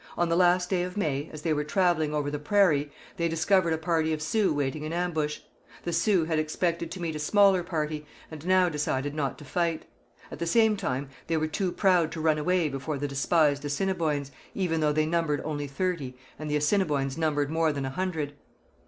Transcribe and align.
On 0.17 0.29
the 0.29 0.35
last 0.35 0.67
day 0.71 0.81
of 0.81 0.97
May, 0.97 1.29
as 1.31 1.43
they 1.43 1.53
were 1.53 1.63
travelling 1.63 2.11
over 2.11 2.31
the 2.31 2.39
prairie, 2.39 2.91
they 3.17 3.27
discovered 3.27 3.71
a 3.71 3.77
party 3.77 4.13
of 4.13 4.19
Sioux 4.19 4.51
waiting 4.51 4.81
in 4.83 4.91
ambush. 4.91 5.41
The 5.83 5.93
Sioux 5.93 6.23
had 6.25 6.39
expected 6.39 6.89
to 6.89 6.99
meet 6.99 7.15
a 7.15 7.19
smaller 7.19 7.61
party, 7.61 8.07
and 8.31 8.43
now 8.47 8.67
decided 8.67 9.13
not 9.13 9.37
to 9.37 9.45
fight. 9.45 9.85
At 10.31 10.39
the 10.39 10.47
same 10.47 10.75
time, 10.75 11.09
they 11.27 11.37
were 11.37 11.45
too 11.45 11.71
proud 11.71 12.11
to 12.13 12.19
run 12.19 12.39
away 12.39 12.67
before 12.67 12.97
the 12.97 13.07
despised 13.07 13.63
Assiniboines, 13.63 14.31
even 14.55 14.79
though 14.81 14.91
they 14.91 15.05
numbered 15.05 15.43
only 15.45 15.67
thirty 15.67 16.17
and 16.39 16.49
the 16.49 16.57
Assiniboines 16.57 17.15
numbered 17.15 17.51
more 17.51 17.71
than 17.71 17.85
a 17.85 17.91
hundred. 17.91 18.33